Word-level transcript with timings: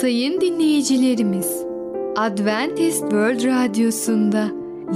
Sayın 0.00 0.40
dinleyicilerimiz, 0.40 1.64
Adventist 2.16 3.00
World 3.00 3.44
Radyosu'nda 3.44 4.48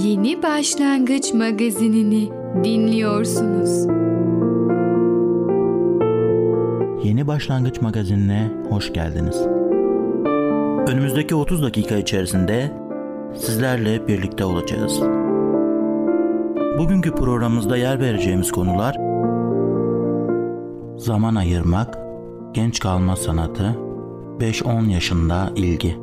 Yeni 0.05 0.43
Başlangıç 0.43 1.35
magazinini 1.35 2.31
dinliyorsunuz. 2.65 3.87
Yeni 7.07 7.27
Başlangıç 7.27 7.81
magazinine 7.81 8.51
hoş 8.71 8.93
geldiniz. 8.93 9.41
Önümüzdeki 10.89 11.35
30 11.35 11.63
dakika 11.63 11.97
içerisinde 11.97 12.73
sizlerle 13.35 14.09
birlikte 14.09 14.45
olacağız. 14.45 15.01
Bugünkü 16.79 17.15
programımızda 17.15 17.77
yer 17.77 18.01
vereceğimiz 18.01 18.53
konular 18.53 18.97
zaman 20.97 21.35
ayırmak, 21.35 21.99
genç 22.53 22.81
kalma 22.81 23.17
sanatı, 23.17 23.77
5-10 24.41 24.91
yaşında 24.91 25.53
ilgi. 25.57 25.97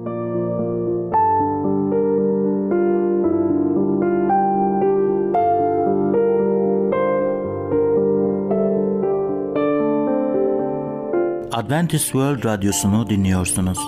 Adventist 11.52 12.06
World 12.06 12.46
Radyosu'nu 12.46 13.10
dinliyorsunuz. 13.10 13.80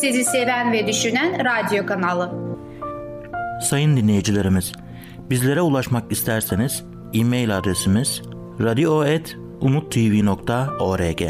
Sizi 0.00 0.24
seven 0.24 0.72
ve 0.72 0.86
düşünen 0.86 1.44
radyo 1.44 1.86
kanalı. 1.86 2.34
Sayın 3.62 3.96
dinleyicilerimiz, 3.96 4.72
bizlere 5.30 5.60
ulaşmak 5.60 6.12
isterseniz 6.12 6.84
e-mail 7.14 7.58
adresimiz 7.58 8.22
radio.umutv.org 8.60 11.22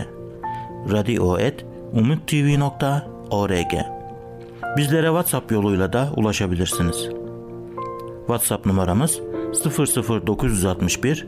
radio.umutv.org 0.92 1.67
Bizlere 4.76 5.06
WhatsApp 5.06 5.52
yoluyla 5.52 5.92
da 5.92 6.08
ulaşabilirsiniz. 6.16 7.08
WhatsApp 8.26 8.66
numaramız 8.66 9.20
00961 9.64 11.26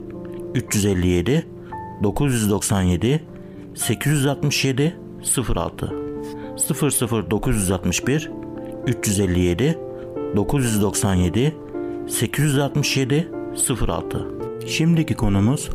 357 0.55 1.47
997 2.03 3.23
867 3.75 4.97
06 5.57 5.93
00961 7.31 8.31
357 8.87 9.79
997 10.37 11.55
867 12.09 13.29
06 13.87 14.27
Şimdiki 14.67 15.15
konumuz 15.15 15.71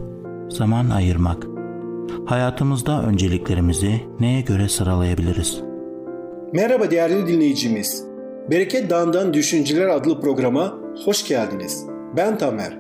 zaman 0.50 0.90
ayırmak. 0.90 1.55
Hayatımızda 2.26 3.04
önceliklerimizi 3.04 4.02
neye 4.20 4.42
göre 4.42 4.70
sıralayabiliriz? 4.70 5.62
Merhaba 6.54 6.92
değerli 6.92 7.28
dinleyicimiz. 7.28 8.06
Bereket 8.52 8.90
Dağı'ndan 8.90 9.34
Düşünceler 9.34 9.88
adlı 9.88 10.22
programa 10.22 10.78
hoş 11.06 11.28
geldiniz. 11.28 11.86
Ben 12.18 12.38
Tamer. 12.38 12.80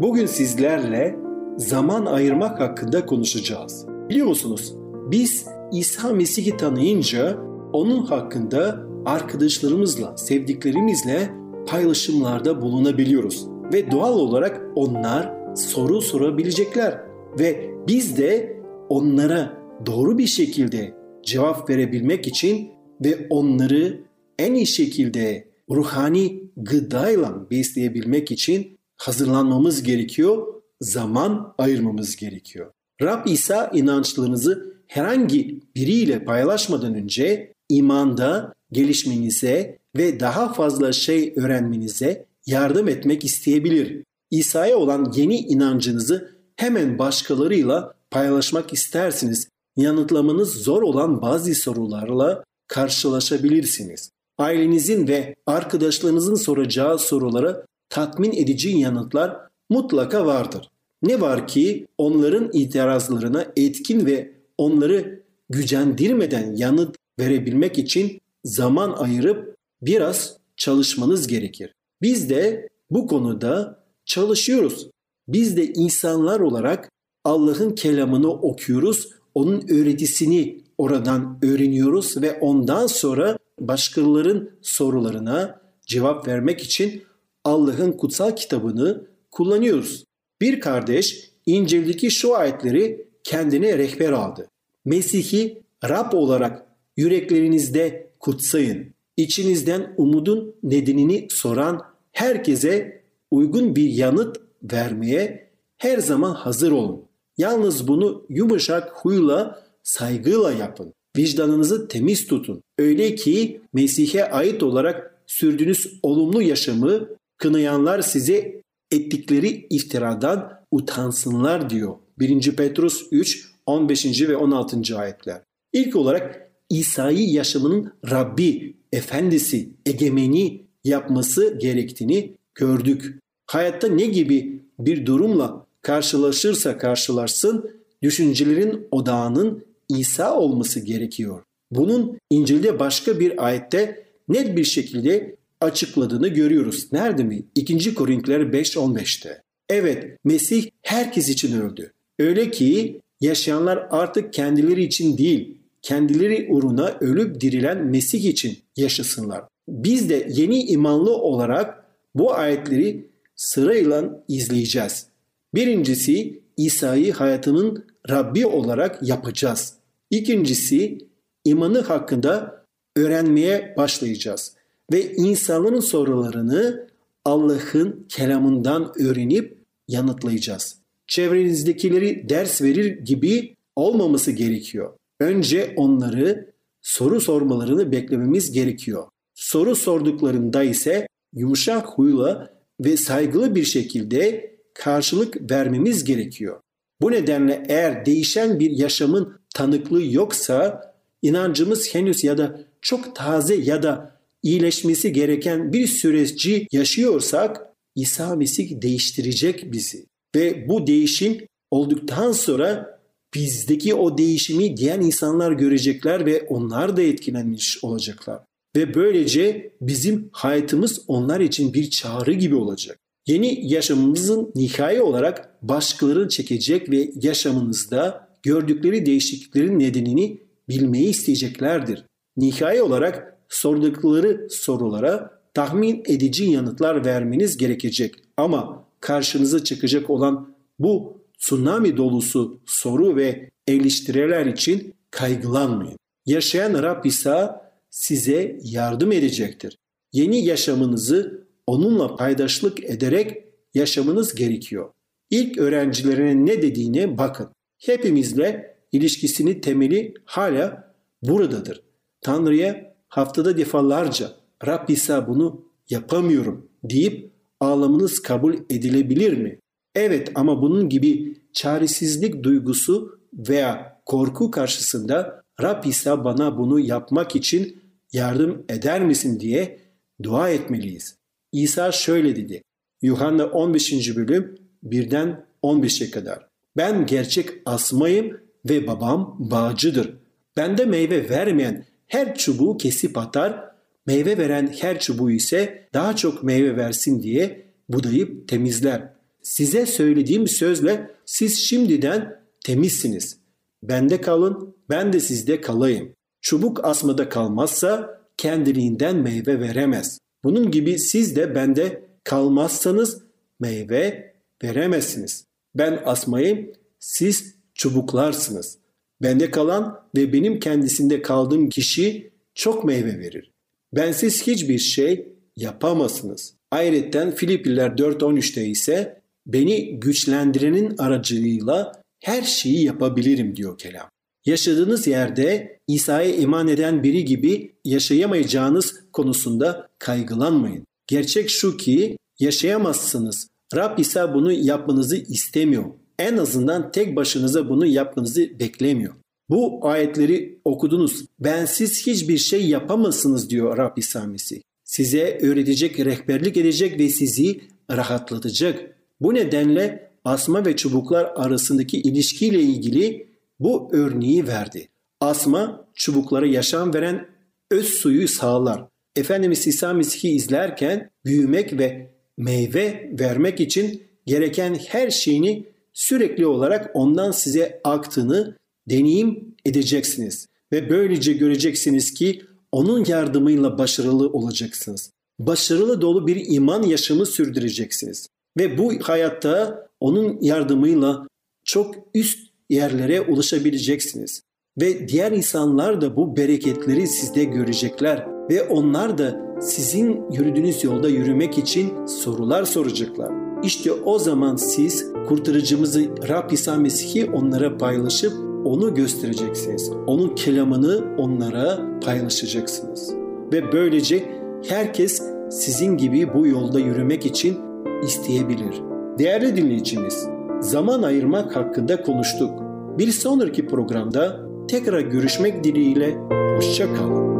Bugün 0.00 0.26
sizlerle 0.26 1.16
zaman 1.56 2.06
ayırmak 2.06 2.60
hakkında 2.60 3.06
konuşacağız. 3.06 3.86
Biliyor 4.08 4.26
musunuz? 4.26 4.74
Biz 5.10 5.46
İsa 5.72 6.12
Mesih'i 6.12 6.56
tanıyınca 6.56 7.36
onun 7.72 8.06
hakkında 8.06 8.80
arkadaşlarımızla, 9.06 10.16
sevdiklerimizle 10.16 11.30
paylaşımlarda 11.66 12.60
bulunabiliyoruz. 12.62 13.48
Ve 13.72 13.90
doğal 13.90 14.18
olarak 14.18 14.60
onlar 14.74 15.32
soru 15.56 16.00
sorabilecekler. 16.00 17.00
Ve 17.38 17.70
biz 17.88 18.18
de 18.18 18.55
onlara 18.88 19.58
doğru 19.86 20.18
bir 20.18 20.26
şekilde 20.26 20.94
cevap 21.24 21.70
verebilmek 21.70 22.26
için 22.26 22.70
ve 23.04 23.26
onları 23.30 24.00
en 24.38 24.54
iyi 24.54 24.66
şekilde 24.66 25.48
ruhani 25.70 26.42
gıdayla 26.56 27.50
besleyebilmek 27.50 28.30
için 28.30 28.78
hazırlanmamız 28.96 29.82
gerekiyor, 29.82 30.46
zaman 30.80 31.54
ayırmamız 31.58 32.16
gerekiyor. 32.16 32.72
Rab 33.02 33.26
İsa 33.26 33.70
inançlarınızı 33.74 34.76
herhangi 34.86 35.60
biriyle 35.76 36.24
paylaşmadan 36.24 36.94
önce 36.94 37.52
imanda 37.68 38.54
gelişmenize 38.72 39.78
ve 39.96 40.20
daha 40.20 40.52
fazla 40.52 40.92
şey 40.92 41.32
öğrenmenize 41.36 42.26
yardım 42.46 42.88
etmek 42.88 43.24
isteyebilir. 43.24 44.04
İsa'ya 44.30 44.76
olan 44.76 45.12
yeni 45.16 45.38
inancınızı 45.38 46.36
hemen 46.56 46.98
başkalarıyla 46.98 47.94
paylaşmak 48.10 48.72
istersiniz. 48.72 49.48
Yanıtlamanız 49.76 50.52
zor 50.54 50.82
olan 50.82 51.22
bazı 51.22 51.54
sorularla 51.54 52.44
karşılaşabilirsiniz. 52.68 54.10
Ailenizin 54.38 55.08
ve 55.08 55.34
arkadaşlarınızın 55.46 56.34
soracağı 56.34 56.98
sorulara 56.98 57.66
tatmin 57.88 58.32
edici 58.32 58.68
yanıtlar 58.68 59.36
mutlaka 59.70 60.26
vardır. 60.26 60.70
Ne 61.02 61.20
var 61.20 61.48
ki 61.48 61.86
onların 61.98 62.50
itirazlarına 62.52 63.46
etkin 63.56 64.06
ve 64.06 64.34
onları 64.58 65.22
gücendirmeden 65.48 66.56
yanıt 66.56 66.96
verebilmek 67.18 67.78
için 67.78 68.20
zaman 68.44 68.92
ayırıp 68.92 69.56
biraz 69.82 70.36
çalışmanız 70.56 71.26
gerekir. 71.26 71.74
Biz 72.02 72.30
de 72.30 72.68
bu 72.90 73.06
konuda 73.06 73.84
çalışıyoruz. 74.04 74.90
Biz 75.28 75.56
de 75.56 75.66
insanlar 75.66 76.40
olarak 76.40 76.90
Allah'ın 77.26 77.70
kelamını 77.70 78.30
okuyoruz, 78.30 79.08
onun 79.34 79.68
öğretisini 79.68 80.60
oradan 80.78 81.38
öğreniyoruz 81.42 82.22
ve 82.22 82.38
ondan 82.40 82.86
sonra 82.86 83.38
başkalarının 83.60 84.50
sorularına 84.62 85.60
cevap 85.86 86.28
vermek 86.28 86.60
için 86.60 87.02
Allah'ın 87.44 87.92
kutsal 87.92 88.36
kitabını 88.36 89.06
kullanıyoruz. 89.30 90.04
Bir 90.40 90.60
kardeş 90.60 91.30
İncil'deki 91.46 92.10
şu 92.10 92.36
ayetleri 92.36 93.08
kendine 93.24 93.78
rehber 93.78 94.12
aldı. 94.12 94.48
Mesih'i 94.84 95.62
Rab 95.88 96.12
olarak 96.12 96.66
yüreklerinizde 96.96 98.10
kutsayın. 98.20 98.94
İçinizden 99.16 99.94
umudun 99.96 100.54
nedenini 100.62 101.26
soran 101.30 101.82
herkese 102.12 103.02
uygun 103.30 103.76
bir 103.76 103.88
yanıt 103.88 104.36
vermeye 104.62 105.50
her 105.78 105.98
zaman 105.98 106.34
hazır 106.34 106.72
olun. 106.72 107.05
Yalnız 107.38 107.88
bunu 107.88 108.26
yumuşak 108.28 108.92
huyla, 108.92 109.62
saygıyla 109.82 110.52
yapın. 110.52 110.94
Vicdanınızı 111.16 111.88
temiz 111.88 112.26
tutun. 112.26 112.62
Öyle 112.78 113.14
ki 113.14 113.60
Mesih'e 113.72 114.30
ait 114.30 114.62
olarak 114.62 115.14
sürdüğünüz 115.26 115.98
olumlu 116.02 116.42
yaşamı 116.42 117.08
kınayanlar 117.38 118.02
size 118.02 118.62
ettikleri 118.90 119.66
iftiradan 119.70 120.60
utansınlar 120.70 121.70
diyor. 121.70 121.96
1. 122.18 122.56
Petrus 122.56 123.06
3, 123.12 123.52
15. 123.66 124.28
ve 124.28 124.36
16. 124.36 124.98
ayetler. 124.98 125.42
İlk 125.72 125.96
olarak 125.96 126.50
İsa'yı 126.70 127.30
yaşamının 127.30 127.92
Rabbi, 128.10 128.76
efendisi, 128.92 129.70
egemeni 129.86 130.66
yapması 130.84 131.58
gerektiğini 131.58 132.36
gördük. 132.54 133.18
Hayatta 133.46 133.88
ne 133.88 134.06
gibi 134.06 134.62
bir 134.78 135.06
durumla 135.06 135.65
karşılaşırsa 135.86 136.78
karşılaşsın 136.78 137.70
düşüncelerin 138.02 138.88
odağının 138.90 139.64
İsa 139.88 140.34
olması 140.34 140.80
gerekiyor. 140.80 141.42
Bunun 141.70 142.18
İncil'de 142.30 142.78
başka 142.78 143.20
bir 143.20 143.46
ayette 143.46 144.06
net 144.28 144.56
bir 144.56 144.64
şekilde 144.64 145.36
açıkladığını 145.60 146.28
görüyoruz. 146.28 146.92
Nerede 146.92 147.24
mi? 147.24 147.42
2. 147.54 147.94
Korintiler 147.94 148.40
5.15'te. 148.40 149.42
Evet 149.68 150.16
Mesih 150.24 150.70
herkes 150.82 151.28
için 151.28 151.60
öldü. 151.60 151.92
Öyle 152.18 152.50
ki 152.50 153.00
yaşayanlar 153.20 153.86
artık 153.90 154.32
kendileri 154.32 154.84
için 154.84 155.18
değil, 155.18 155.58
kendileri 155.82 156.46
uğruna 156.50 156.96
ölüp 157.00 157.40
dirilen 157.40 157.86
Mesih 157.86 158.24
için 158.24 158.58
yaşasınlar. 158.76 159.44
Biz 159.68 160.08
de 160.10 160.26
yeni 160.30 160.64
imanlı 160.64 161.16
olarak 161.16 161.84
bu 162.14 162.34
ayetleri 162.34 163.10
sırayla 163.36 164.24
izleyeceğiz. 164.28 165.06
Birincisi 165.54 166.42
İsa'yı 166.56 167.12
hayatının 167.12 167.86
Rabbi 168.10 168.46
olarak 168.46 169.08
yapacağız. 169.08 169.74
İkincisi 170.10 170.98
imanı 171.44 171.80
hakkında 171.80 172.64
öğrenmeye 172.96 173.74
başlayacağız 173.76 174.56
ve 174.92 175.12
insanların 175.12 175.80
sorularını 175.80 176.88
Allah'ın 177.24 178.06
kelamından 178.08 178.92
öğrenip 179.00 179.58
yanıtlayacağız. 179.88 180.78
Çevrenizdekileri 181.06 182.28
ders 182.28 182.62
verir 182.62 182.98
gibi 182.98 183.54
olmaması 183.76 184.32
gerekiyor. 184.32 184.92
Önce 185.20 185.74
onları 185.76 186.52
soru 186.82 187.20
sormalarını 187.20 187.92
beklememiz 187.92 188.52
gerekiyor. 188.52 189.04
Soru 189.34 189.76
sorduklarında 189.76 190.62
ise 190.62 191.08
yumuşak 191.34 191.86
huyla 191.86 192.50
ve 192.80 192.96
saygılı 192.96 193.54
bir 193.54 193.64
şekilde 193.64 194.55
karşılık 194.78 195.50
vermemiz 195.50 196.04
gerekiyor. 196.04 196.60
Bu 197.00 197.10
nedenle 197.10 197.64
eğer 197.68 198.06
değişen 198.06 198.60
bir 198.60 198.70
yaşamın 198.70 199.38
tanıklığı 199.54 200.04
yoksa 200.04 200.94
inancımız 201.22 201.94
henüz 201.94 202.24
ya 202.24 202.38
da 202.38 202.60
çok 202.82 203.16
taze 203.16 203.54
ya 203.54 203.82
da 203.82 204.20
iyileşmesi 204.42 205.12
gereken 205.12 205.72
bir 205.72 205.86
süreci 205.86 206.68
yaşıyorsak 206.72 207.66
İsa 207.94 208.36
Mesih 208.36 208.82
değiştirecek 208.82 209.72
bizi. 209.72 210.06
Ve 210.34 210.68
bu 210.68 210.86
değişim 210.86 211.38
olduktan 211.70 212.32
sonra 212.32 213.00
bizdeki 213.34 213.94
o 213.94 214.18
değişimi 214.18 214.76
diğer 214.76 214.98
insanlar 214.98 215.52
görecekler 215.52 216.26
ve 216.26 216.42
onlar 216.48 216.96
da 216.96 217.02
etkilenmiş 217.02 217.84
olacaklar. 217.84 218.40
Ve 218.76 218.94
böylece 218.94 219.72
bizim 219.80 220.28
hayatımız 220.32 221.04
onlar 221.06 221.40
için 221.40 221.74
bir 221.74 221.90
çağrı 221.90 222.32
gibi 222.32 222.54
olacak. 222.54 222.98
Yeni 223.26 223.72
yaşamımızın 223.72 224.52
nihai 224.54 225.02
olarak 225.02 225.58
başkalarını 225.62 226.28
çekecek 226.28 226.90
ve 226.90 227.10
yaşamınızda 227.22 228.28
gördükleri 228.42 229.06
değişikliklerin 229.06 229.78
nedenini 229.78 230.40
bilmeyi 230.68 231.08
isteyeceklerdir. 231.08 232.04
Nihai 232.36 232.82
olarak 232.82 233.38
sordukları 233.48 234.46
sorulara 234.50 235.40
tahmin 235.54 236.02
edici 236.06 236.44
yanıtlar 236.44 237.04
vermeniz 237.04 237.56
gerekecek. 237.56 238.14
Ama 238.36 238.84
karşınıza 239.00 239.64
çıkacak 239.64 240.10
olan 240.10 240.54
bu 240.78 241.22
tsunami 241.38 241.96
dolusu 241.96 242.60
soru 242.66 243.16
ve 243.16 243.50
eleştiriler 243.66 244.46
için 244.46 244.94
kaygılanmayın. 245.10 245.96
Yaşayan 246.26 246.82
Rab 246.82 247.04
İsa 247.04 247.70
size 247.90 248.58
yardım 248.62 249.12
edecektir. 249.12 249.78
Yeni 250.12 250.44
yaşamınızı 250.44 251.45
onunla 251.66 252.16
paydaşlık 252.16 252.84
ederek 252.84 253.44
yaşamınız 253.74 254.34
gerekiyor. 254.34 254.90
İlk 255.30 255.58
öğrencilerine 255.58 256.46
ne 256.46 256.62
dediğine 256.62 257.18
bakın. 257.18 257.48
Hepimizle 257.78 258.76
ilişkisini 258.92 259.60
temeli 259.60 260.14
hala 260.24 260.94
buradadır. 261.22 261.82
Tanrı'ya 262.20 262.94
haftada 263.08 263.56
defalarca 263.56 264.32
Rab 264.66 264.88
İsa 264.88 265.28
bunu 265.28 265.64
yapamıyorum 265.90 266.68
deyip 266.84 267.30
ağlamanız 267.60 268.22
kabul 268.22 268.54
edilebilir 268.54 269.38
mi? 269.38 269.60
Evet 269.94 270.32
ama 270.34 270.62
bunun 270.62 270.88
gibi 270.88 271.40
çaresizlik 271.52 272.42
duygusu 272.42 273.18
veya 273.48 274.00
korku 274.06 274.50
karşısında 274.50 275.42
Rab 275.62 275.84
İsa 275.84 276.24
bana 276.24 276.58
bunu 276.58 276.80
yapmak 276.80 277.36
için 277.36 277.82
yardım 278.12 278.64
eder 278.68 279.04
misin 279.04 279.40
diye 279.40 279.80
dua 280.22 280.50
etmeliyiz. 280.50 281.16
İsa 281.52 281.92
şöyle 281.92 282.36
dedi. 282.36 282.62
Yuhanna 283.02 283.46
15. 283.46 284.16
bölüm 284.16 284.54
1'den 284.84 285.46
15'e 285.62 286.10
kadar. 286.10 286.46
Ben 286.76 287.06
gerçek 287.06 287.50
asmayım 287.64 288.40
ve 288.68 288.86
babam 288.86 289.36
bağcıdır. 289.38 290.16
Bende 290.56 290.84
meyve 290.84 291.28
vermeyen 291.30 291.86
her 292.06 292.34
çubuğu 292.34 292.76
kesip 292.76 293.18
atar, 293.18 293.64
meyve 294.06 294.38
veren 294.38 294.74
her 294.80 295.00
çubuğu 295.00 295.30
ise 295.30 295.88
daha 295.94 296.16
çok 296.16 296.42
meyve 296.42 296.76
versin 296.76 297.22
diye 297.22 297.66
budayıp 297.88 298.48
temizler. 298.48 299.12
Size 299.42 299.86
söylediğim 299.86 300.48
sözle 300.48 301.10
siz 301.24 301.58
şimdiden 301.58 302.40
temizsiniz. 302.64 303.38
Bende 303.82 304.20
kalın, 304.20 304.74
ben 304.90 305.12
de 305.12 305.20
sizde 305.20 305.60
kalayım. 305.60 306.12
Çubuk 306.40 306.84
asmada 306.84 307.28
kalmazsa 307.28 308.20
kendiliğinden 308.36 309.16
meyve 309.16 309.60
veremez. 309.60 310.18
Bunun 310.46 310.70
gibi 310.70 310.98
siz 310.98 311.36
de 311.36 311.54
bende 311.54 312.02
kalmazsanız 312.24 313.22
meyve 313.60 314.34
veremezsiniz. 314.62 315.44
Ben 315.74 316.02
asmayım, 316.04 316.72
siz 316.98 317.54
çubuklarsınız. 317.74 318.78
Bende 319.22 319.50
kalan 319.50 320.08
ve 320.16 320.32
benim 320.32 320.60
kendisinde 320.60 321.22
kaldığım 321.22 321.68
kişi 321.68 322.30
çok 322.54 322.84
meyve 322.84 323.18
verir. 323.18 323.52
Bensiz 323.92 324.46
hiçbir 324.46 324.78
şey 324.78 325.28
yapamazsınız. 325.56 326.54
Ayrıca 326.70 327.30
Filipliler 327.30 327.90
4.13'te 327.90 328.66
ise 328.66 329.22
beni 329.46 330.00
güçlendirenin 330.00 330.98
aracılığıyla 330.98 332.02
her 332.20 332.42
şeyi 332.42 332.84
yapabilirim 332.84 333.56
diyor 333.56 333.78
kelam. 333.78 334.08
Yaşadığınız 334.46 335.06
yerde 335.06 335.78
İsa'ya 335.88 336.34
iman 336.34 336.68
eden 336.68 337.02
biri 337.02 337.24
gibi 337.24 337.72
yaşayamayacağınız 337.84 338.94
konusunda 339.12 339.88
kaygılanmayın. 339.98 340.84
Gerçek 341.06 341.50
şu 341.50 341.76
ki 341.76 342.16
yaşayamazsınız. 342.40 343.48
Rab 343.74 343.98
İsa 343.98 344.34
bunu 344.34 344.52
yapmanızı 344.52 345.16
istemiyor. 345.16 345.84
En 346.18 346.36
azından 346.36 346.92
tek 346.92 347.16
başınıza 347.16 347.68
bunu 347.68 347.86
yapmanızı 347.86 348.40
beklemiyor. 348.60 349.14
Bu 349.48 349.88
ayetleri 349.88 350.60
okudunuz. 350.64 351.24
Bensiz 351.40 352.06
hiçbir 352.06 352.38
şey 352.38 352.68
yapamazsınız 352.68 353.50
diyor 353.50 353.78
Rab 353.78 353.96
İsa 353.96 354.24
Mesih. 354.24 354.60
Size 354.84 355.38
öğretecek, 355.42 356.00
rehberlik 356.00 356.56
edecek 356.56 357.00
ve 357.00 357.08
sizi 357.08 357.60
rahatlatacak. 357.90 358.96
Bu 359.20 359.34
nedenle 359.34 360.10
asma 360.24 360.66
ve 360.66 360.76
çubuklar 360.76 361.32
arasındaki 361.36 362.00
ilişkiyle 362.00 362.60
ilgili 362.60 363.25
bu 363.60 363.88
örneği 363.92 364.46
verdi. 364.46 364.88
Asma 365.20 365.88
çubuklara 365.94 366.46
yaşam 366.46 366.94
veren 366.94 367.28
öz 367.70 367.88
suyu 367.88 368.28
sağlar. 368.28 368.84
Efendimiz 369.16 369.66
İsa 369.66 369.92
Mesih'i 369.92 370.28
izlerken 370.28 371.10
büyümek 371.24 371.78
ve 371.78 372.10
meyve 372.36 373.10
vermek 373.20 373.60
için 373.60 374.02
gereken 374.26 374.74
her 374.74 375.10
şeyini 375.10 375.66
sürekli 375.92 376.46
olarak 376.46 376.90
ondan 376.94 377.30
size 377.30 377.80
aktığını 377.84 378.56
deneyim 378.90 379.54
edeceksiniz. 379.64 380.46
Ve 380.72 380.90
böylece 380.90 381.32
göreceksiniz 381.32 382.14
ki 382.14 382.42
onun 382.72 383.04
yardımıyla 383.04 383.78
başarılı 383.78 384.28
olacaksınız. 384.28 385.10
Başarılı 385.38 386.00
dolu 386.00 386.26
bir 386.26 386.44
iman 386.48 386.82
yaşamı 386.82 387.26
sürdüreceksiniz. 387.26 388.28
Ve 388.58 388.78
bu 388.78 388.92
hayatta 389.02 389.86
onun 390.00 390.38
yardımıyla 390.40 391.26
çok 391.64 391.94
üst 392.14 392.55
yerlere 392.70 393.20
ulaşabileceksiniz. 393.20 394.42
Ve 394.80 395.08
diğer 395.08 395.32
insanlar 395.32 396.00
da 396.00 396.16
bu 396.16 396.36
bereketleri 396.36 397.06
sizde 397.06 397.44
görecekler 397.44 398.26
ve 398.50 398.62
onlar 398.62 399.18
da 399.18 399.46
sizin 399.60 400.32
yürüdüğünüz 400.32 400.84
yolda 400.84 401.08
yürümek 401.08 401.58
için 401.58 402.06
sorular 402.06 402.64
soracaklar. 402.64 403.32
İşte 403.62 403.92
o 403.92 404.18
zaman 404.18 404.56
siz 404.56 405.06
kurtarıcımızı 405.28 406.04
Rab 406.28 406.50
İsa 406.50 406.76
Mesih'i 406.76 407.30
onlara 407.30 407.78
paylaşıp 407.78 408.32
onu 408.64 408.94
göstereceksiniz. 408.94 409.90
Onun 410.06 410.34
kelamını 410.34 411.04
onlara 411.18 411.78
paylaşacaksınız. 412.04 413.14
Ve 413.52 413.72
böylece 413.72 414.24
herkes 414.68 415.22
sizin 415.50 415.96
gibi 415.96 416.34
bu 416.34 416.46
yolda 416.46 416.80
yürümek 416.80 417.26
için 417.26 417.58
isteyebilir. 418.04 418.82
Değerli 419.18 419.56
dinleyicimiz, 419.56 420.28
zaman 420.60 421.02
ayırmak 421.02 421.56
hakkında 421.56 422.02
konuştuk. 422.02 422.62
Bir 422.98 423.12
sonraki 423.12 423.66
programda 423.66 424.40
tekrar 424.68 425.00
görüşmek 425.00 425.64
dileğiyle 425.64 426.16
hoşça 426.56 426.94
kalın. 426.94 427.36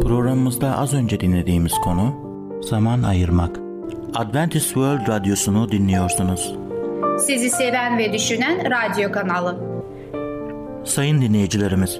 Programımızda 0.00 0.78
az 0.78 0.94
önce 0.94 1.20
dinlediğimiz 1.20 1.72
konu 1.84 2.14
zaman 2.60 3.02
ayırmak. 3.02 3.60
Adventist 4.14 4.66
World 4.66 5.08
Radyosu'nu 5.08 5.70
dinliyorsunuz. 5.70 6.54
Sizi 7.18 7.50
seven 7.50 7.98
ve 7.98 8.12
düşünen 8.12 8.58
radyo 8.70 9.12
kanalı. 9.12 9.56
Sayın 10.84 11.20
dinleyicilerimiz, 11.20 11.98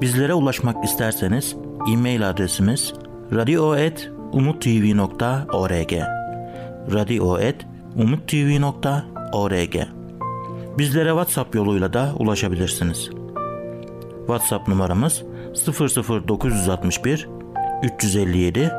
bizlere 0.00 0.34
ulaşmak 0.34 0.84
isterseniz 0.84 1.56
e-mail 1.92 2.30
adresimiz 2.30 2.92
radio.umutv.org 3.32 5.92
radio.umutv.org 6.92 7.69
Bizlere 10.78 11.08
WhatsApp 11.08 11.54
yoluyla 11.54 11.92
da 11.92 12.12
ulaşabilirsiniz. 12.18 13.10
WhatsApp 14.18 14.68
numaramız 14.68 15.22
00961 16.28 17.28
357 17.82 18.70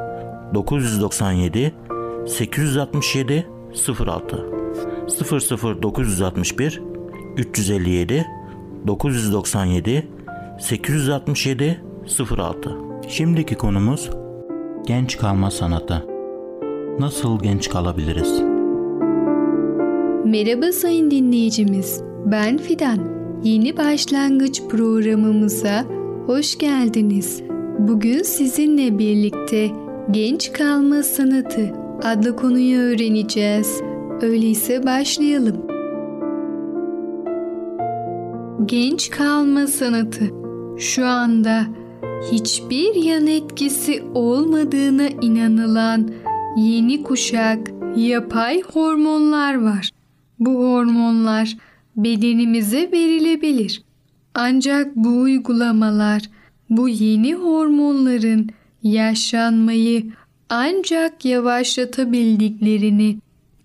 997 0.53 1.73
867 2.27 3.47
06 4.07 4.45
00961 5.81 6.81
357 7.37 8.25
997 8.87 10.07
867 10.59 11.83
06 12.37 12.77
Şimdiki 13.07 13.55
konumuz 13.55 14.09
genç 14.87 15.17
kalma 15.17 15.51
sanatı. 15.51 16.05
Nasıl 16.99 17.39
genç 17.39 17.69
kalabiliriz? 17.69 18.50
Merhaba 20.31 20.71
sayın 20.71 21.11
dinleyicimiz. 21.11 22.01
Ben 22.25 22.57
Fidan. 22.57 22.99
Yeni 23.43 23.77
başlangıç 23.77 24.61
programımıza 24.69 25.85
hoş 26.25 26.57
geldiniz. 26.57 27.41
Bugün 27.79 28.23
sizinle 28.23 28.97
birlikte 28.99 29.71
genç 30.11 30.53
kalma 30.53 31.03
sanatı 31.03 31.73
adlı 32.03 32.35
konuyu 32.35 32.79
öğreneceğiz. 32.79 33.81
Öyleyse 34.21 34.85
başlayalım. 34.85 35.65
Genç 38.65 39.09
kalma 39.09 39.67
sanatı. 39.67 40.25
şu 40.77 41.05
anda 41.05 41.65
hiçbir 42.31 42.95
yan 42.95 43.27
etkisi 43.27 44.03
olmadığına 44.13 45.07
inanılan 45.07 46.09
yeni 46.57 47.03
kuşak 47.03 47.71
yapay 47.95 48.61
hormonlar 48.61 49.63
var. 49.63 50.00
Bu 50.41 50.53
hormonlar 50.53 51.57
bedenimize 51.95 52.91
verilebilir. 52.91 53.83
Ancak 54.35 54.95
bu 54.95 55.09
uygulamalar 55.09 56.21
bu 56.69 56.89
yeni 56.89 57.35
hormonların 57.35 58.49
yaşlanmayı 58.83 60.11
ancak 60.49 61.25
yavaşlatabildiklerini 61.25 63.17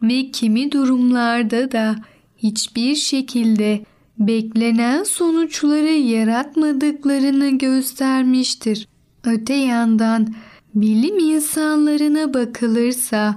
ve 0.03 0.31
kimi 0.31 0.73
durumlarda 0.73 1.73
da 1.73 1.97
hiçbir 2.37 2.95
şekilde 2.95 3.85
beklenen 4.19 5.03
sonuçları 5.03 5.93
yaratmadıklarını 5.93 7.59
göstermiştir. 7.59 8.89
Öte 9.25 9.55
yandan 9.55 10.35
bilim 10.75 11.19
insanlarına 11.19 12.35
bakılırsa 12.35 13.35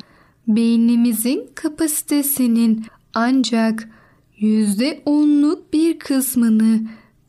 beynimizin 0.48 1.50
kapasitesinin 1.56 2.86
ancak 3.14 3.90
yüzde 4.38 5.02
onluk 5.06 5.74
bir 5.74 6.00
kısmını 6.00 6.80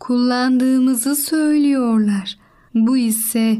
kullandığımızı 0.00 1.16
söylüyorlar. 1.16 2.38
Bu 2.74 2.96
ise 2.96 3.58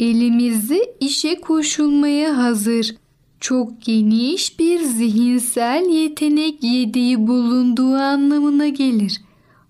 elimizde 0.00 0.96
işe 1.00 1.40
koşulmaya 1.40 2.36
hazır 2.36 2.94
çok 3.40 3.82
geniş 3.82 4.58
bir 4.58 4.80
zihinsel 4.80 5.86
yetenek 5.88 6.64
yediği 6.64 7.26
bulunduğu 7.26 7.94
anlamına 7.94 8.68
gelir. 8.68 9.20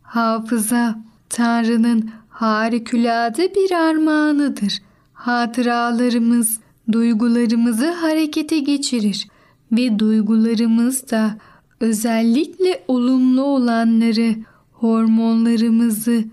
Hafıza, 0.03 0.99
Tanrı'nın 1.29 2.11
harikulade 2.29 3.55
bir 3.55 3.71
armağanıdır. 3.71 4.83
Hatıralarımız, 5.13 6.61
duygularımızı 6.93 7.91
harekete 7.91 8.59
geçirir 8.59 9.29
ve 9.73 9.99
duygularımız 9.99 11.11
da 11.11 11.39
özellikle 11.81 12.85
olumlu 12.89 13.43
olanları, 13.43 14.35
hormonlarımızı, 14.73 16.25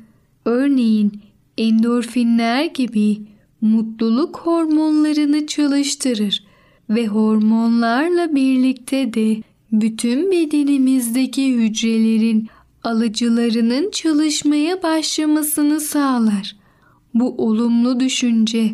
örneğin 0.46 1.22
endorfinler 1.58 2.66
gibi 2.66 3.18
mutluluk 3.62 4.38
hormonlarını 4.38 5.48
çalıştırır 5.48 6.44
ve 6.90 7.08
hormonlarla 7.08 8.36
birlikte 8.36 9.14
de 9.14 9.38
bütün 9.72 10.32
bedenimizdeki 10.32 11.56
hücrelerin 11.56 12.48
alıcılarının 12.84 13.92
çalışmaya 13.92 14.84
başlamasını 14.84 15.80
sağlar. 15.80 16.56
Bu 17.14 17.36
olumlu 17.38 18.00
düşünce 18.00 18.74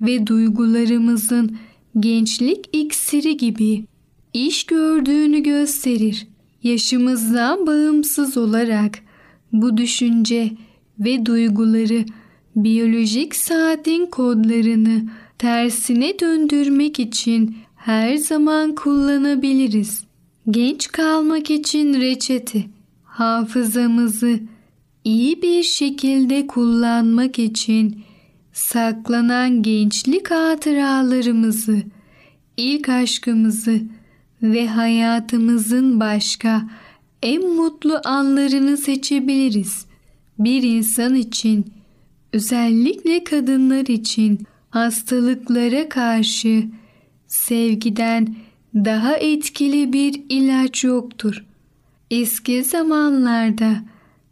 ve 0.00 0.26
duygularımızın 0.26 1.56
gençlik 2.00 2.68
iksiri 2.72 3.36
gibi 3.36 3.84
iş 4.36 4.64
gördüğünü 4.64 5.42
gösterir. 5.42 6.26
Yaşımızdan 6.62 7.66
bağımsız 7.66 8.36
olarak 8.36 8.98
bu 9.52 9.76
düşünce 9.76 10.52
ve 10.98 11.26
duyguları 11.26 12.04
biyolojik 12.56 13.34
saatin 13.34 14.06
kodlarını 14.06 15.02
tersine 15.38 16.18
döndürmek 16.18 17.00
için 17.00 17.56
her 17.76 18.16
zaman 18.16 18.74
kullanabiliriz. 18.74 20.04
Genç 20.50 20.88
kalmak 20.88 21.50
için 21.50 22.00
reçete. 22.00 22.64
Hafızamızı 23.04 24.40
iyi 25.04 25.42
bir 25.42 25.62
şekilde 25.62 26.46
kullanmak 26.46 27.38
için 27.38 28.00
saklanan 28.52 29.62
gençlik 29.62 30.30
hatıralarımızı, 30.30 31.82
ilk 32.56 32.88
aşkımızı 32.88 33.80
ve 34.52 34.68
hayatımızın 34.68 36.00
başka 36.00 36.62
en 37.22 37.54
mutlu 37.54 38.00
anlarını 38.04 38.76
seçebiliriz. 38.76 39.86
Bir 40.38 40.62
insan 40.62 41.14
için, 41.14 41.66
özellikle 42.32 43.24
kadınlar 43.24 43.86
için 43.86 44.46
hastalıklara 44.70 45.88
karşı 45.88 46.64
sevgiden 47.26 48.34
daha 48.74 49.16
etkili 49.16 49.92
bir 49.92 50.22
ilaç 50.28 50.84
yoktur. 50.84 51.44
Eski 52.10 52.64
zamanlarda 52.64 53.76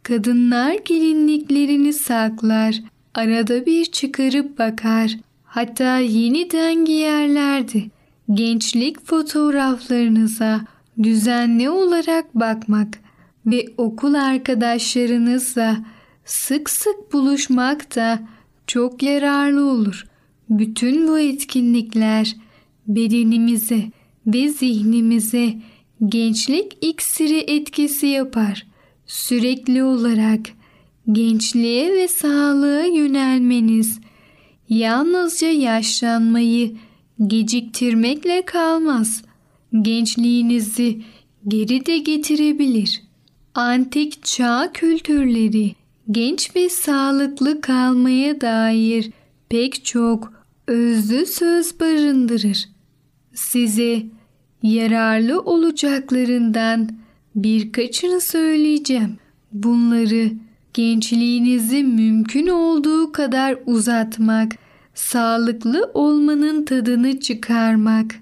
kadınlar 0.03 0.75
gelinliklerini 0.85 1.93
saklar, 1.93 2.81
arada 3.13 3.65
bir 3.65 3.85
çıkarıp 3.85 4.59
bakar, 4.59 5.17
hatta 5.43 5.97
yeniden 5.97 6.85
giyerlerdi. 6.85 7.94
Gençlik 8.33 9.05
fotoğraflarınıza 9.05 10.61
düzenli 11.03 11.69
olarak 11.69 12.35
bakmak 12.35 12.99
ve 13.45 13.65
okul 13.77 14.13
arkadaşlarınızla 14.13 15.85
sık 16.25 16.69
sık 16.69 17.13
buluşmak 17.13 17.95
da 17.95 18.19
çok 18.67 19.03
yararlı 19.03 19.65
olur. 19.65 20.05
Bütün 20.49 21.07
bu 21.07 21.19
etkinlikler 21.19 22.35
bedenimize 22.87 23.91
ve 24.27 24.49
zihnimize 24.49 25.53
gençlik 26.05 26.77
iksiri 26.81 27.37
etkisi 27.37 28.07
yapar. 28.07 28.67
Sürekli 29.05 29.83
olarak 29.83 30.41
gençliğe 31.11 31.93
ve 31.93 32.07
sağlığa 32.07 32.85
yönelmeniz 32.85 33.99
yalnızca 34.69 35.47
yaşlanmayı 35.47 36.75
geciktirmekle 37.27 38.45
kalmaz. 38.45 39.23
Gençliğinizi 39.81 41.01
geri 41.47 41.85
de 41.85 41.97
getirebilir. 41.97 43.01
Antik 43.55 44.23
çağ 44.23 44.71
kültürleri 44.73 45.75
genç 46.11 46.55
ve 46.55 46.69
sağlıklı 46.69 47.61
kalmaya 47.61 48.41
dair 48.41 49.11
pek 49.49 49.85
çok 49.85 50.33
özlü 50.67 51.25
söz 51.25 51.79
barındırır. 51.79 52.69
Size 53.33 54.03
yararlı 54.63 55.41
olacaklarından 55.41 56.89
birkaçını 57.35 58.21
söyleyeceğim. 58.21 59.17
Bunları 59.53 60.31
gençliğinizi 60.73 61.83
mümkün 61.83 62.47
olduğu 62.47 63.11
kadar 63.11 63.57
uzatmak, 63.65 64.55
sağlıklı 64.95 65.91
olmanın 65.93 66.65
tadını 66.65 67.19
çıkarmak, 67.19 68.15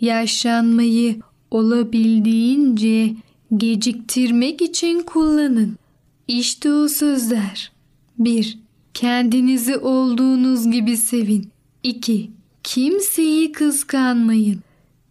yaşlanmayı 0.00 1.16
olabildiğince 1.50 3.14
geciktirmek 3.56 4.62
için 4.62 5.02
kullanın. 5.02 5.76
İşte 6.28 6.72
o 6.72 6.88
sözler. 6.88 7.72
1. 8.18 8.58
Kendinizi 8.94 9.76
olduğunuz 9.76 10.70
gibi 10.70 10.96
sevin. 10.96 11.48
2. 11.82 12.30
Kimseyi 12.62 13.52
kıskanmayın. 13.52 14.60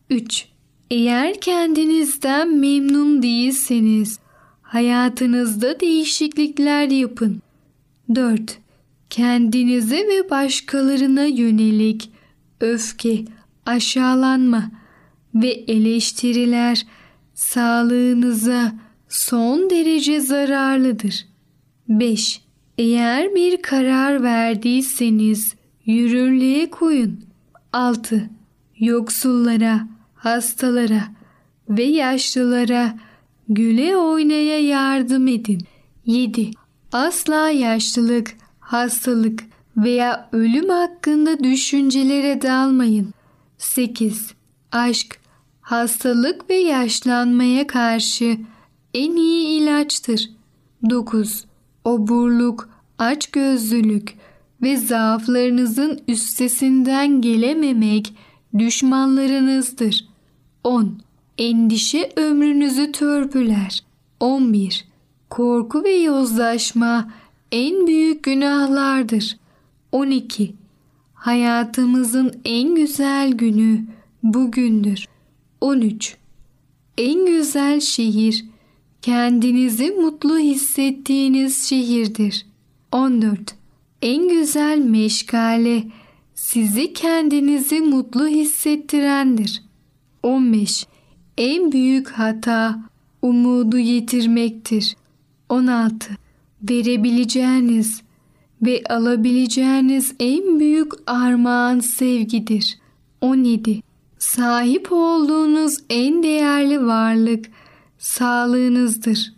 3. 0.10 0.46
Eğer 0.92 1.42
kendinizden 1.42 2.58
memnun 2.58 3.24
değilseniz 3.24 4.20
hayatınızda 4.62 5.80
değişiklikler 5.80 6.88
yapın. 6.90 7.42
4. 8.16 8.60
Kendinize 9.10 9.98
ve 9.98 10.30
başkalarına 10.30 11.24
yönelik 11.24 12.12
öfke, 12.60 13.26
aşağılanma 13.66 14.72
ve 15.36 15.50
eleştiriler 15.50 16.86
sağlığınıza 17.34 18.74
son 19.10 19.70
derece 19.70 20.20
zararlıdır. 20.20 21.26
5. 21.90 22.42
Eğer 22.78 23.36
bir 23.36 23.62
karar 23.62 24.24
verdiyseniz 24.24 25.56
yürürlüğe 25.86 26.70
koyun. 26.70 27.20
6. 27.74 28.30
Yoksullara, 28.80 29.88
hastalara 30.16 31.04
ve 31.70 31.84
yaşlılara 31.84 32.98
güle 33.50 33.98
oynaya 33.98 34.60
yardım 34.60 35.28
edin. 35.28 35.62
7. 36.06 36.52
Asla 36.92 37.50
yaşlılık, 37.50 38.36
hastalık 38.70 39.44
veya 39.78 40.30
ölüm 40.32 40.70
hakkında 40.70 41.44
düşüncelere 41.44 42.42
dalmayın. 42.42 43.14
8. 43.58 44.34
Aşk, 44.72 45.20
hastalık 45.62 46.50
ve 46.50 46.56
yaşlanmaya 46.56 47.68
karşı 47.68 48.38
en 48.94 49.16
iyi 49.16 49.62
ilaçtır. 49.62 50.30
9. 50.90 51.46
Oburluk, 51.84 52.70
açgözlülük 52.98 54.14
ve 54.62 54.78
zaaflarınızın 54.78 56.00
üstesinden 56.08 57.22
gelememek 57.22 58.14
düşmanlarınızdır. 58.58 60.08
10. 60.64 61.02
Endişe 61.38 62.12
ömrünüzü 62.16 62.92
törpüler. 62.92 63.84
11. 64.20 64.86
Korku 65.30 65.84
ve 65.84 65.94
yozlaşma 65.94 67.08
en 67.52 67.88
büyük 67.88 68.24
günahlardır. 68.24 69.38
12. 69.92 70.54
Hayatımızın 71.14 72.42
en 72.46 72.76
güzel 72.76 73.32
günü 73.32 73.86
bugündür. 74.24 75.06
13. 75.62 76.18
En 76.98 77.26
güzel 77.26 77.80
şehir 77.80 78.46
kendinizi 79.02 79.92
mutlu 79.92 80.38
hissettiğiniz 80.38 81.64
şehirdir. 81.70 82.46
14. 82.92 83.56
En 84.02 84.30
güzel 84.30 84.78
meşgale 84.78 85.84
sizi 86.36 86.94
kendinizi 86.94 87.82
mutlu 87.82 88.28
hissettirendir. 88.28 89.64
15. 90.24 90.88
En 91.38 91.72
büyük 91.72 92.10
hata 92.10 92.80
umudu 93.22 93.78
yitirmektir. 93.78 94.96
16. 95.50 96.18
Verebileceğiniz 96.64 98.02
ve 98.62 98.84
alabileceğiniz 98.90 100.14
en 100.20 100.60
büyük 100.60 100.92
armağan 101.08 101.80
sevgidir. 101.80 102.80
17. 103.22 103.82
Sahip 104.20 104.92
olduğunuz 104.92 105.78
en 105.90 106.24
değerli 106.24 106.86
varlık 106.86 107.46
sağlığınızdır. 107.98 109.34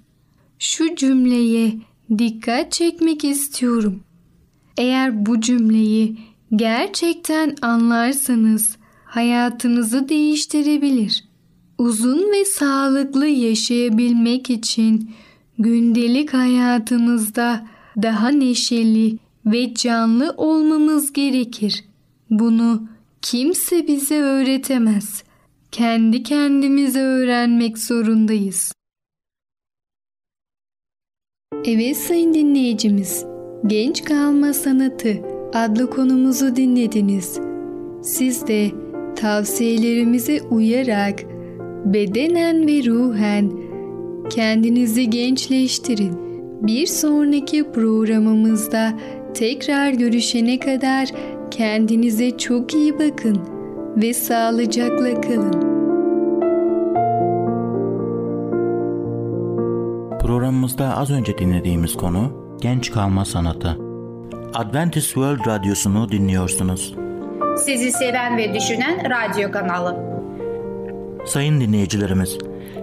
Şu 0.59 0.95
cümleye 0.95 1.73
dikkat 2.17 2.71
çekmek 2.71 3.23
istiyorum. 3.23 4.03
Eğer 4.77 5.25
bu 5.25 5.41
cümleyi 5.41 6.17
gerçekten 6.55 7.55
anlarsanız 7.61 8.77
hayatınızı 9.05 10.09
değiştirebilir. 10.09 11.23
Uzun 11.77 12.31
ve 12.31 12.45
sağlıklı 12.45 13.27
yaşayabilmek 13.27 14.49
için 14.49 15.11
gündelik 15.61 16.33
hayatımızda 16.33 17.67
daha 18.01 18.29
neşeli 18.29 19.17
ve 19.45 19.73
canlı 19.73 20.33
olmamız 20.37 21.13
gerekir. 21.13 21.83
Bunu 22.29 22.87
kimse 23.21 23.87
bize 23.87 24.21
öğretemez. 24.21 25.23
Kendi 25.71 26.23
kendimize 26.23 27.01
öğrenmek 27.01 27.77
zorundayız. 27.77 28.73
Evet 31.65 31.97
sayın 31.97 32.33
dinleyicimiz, 32.33 33.25
Genç 33.67 34.03
Kalma 34.03 34.53
Sanatı 34.53 35.21
adlı 35.53 35.89
konumuzu 35.89 36.55
dinlediniz. 36.55 37.39
Siz 38.03 38.47
de 38.47 38.71
tavsiyelerimize 39.15 40.41
uyarak 40.41 41.19
bedenen 41.85 42.67
ve 42.67 42.85
ruhen 42.85 43.60
kendinizi 44.31 45.09
gençleştirin. 45.09 46.17
Bir 46.61 46.87
sonraki 46.87 47.71
programımızda 47.71 48.93
tekrar 49.33 49.91
görüşene 49.91 50.59
kadar 50.59 51.09
kendinize 51.51 52.37
çok 52.37 52.73
iyi 52.73 52.93
bakın 52.93 53.39
ve 53.97 54.13
sağlıcakla 54.13 55.21
kalın. 55.21 55.71
Programımızda 60.19 60.97
az 60.97 61.11
önce 61.11 61.37
dinlediğimiz 61.37 61.97
konu 61.97 62.57
genç 62.61 62.91
kalma 62.91 63.25
sanatı. 63.25 63.77
Adventist 64.53 65.07
World 65.07 65.47
Radyosu'nu 65.47 66.11
dinliyorsunuz. 66.11 66.95
Sizi 67.57 67.91
seven 67.91 68.37
ve 68.37 68.53
düşünen 68.53 68.99
radyo 69.09 69.51
kanalı. 69.51 70.11
Sayın 71.25 71.61
dinleyicilerimiz, 71.61 72.37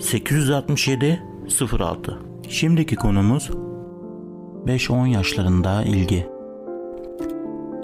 867 0.00 1.22
06 1.78 2.18
Şimdiki 2.48 2.96
konumuz 2.96 3.50
5-10 4.66 5.08
yaşlarında 5.08 5.82
ilgi. 5.82 6.26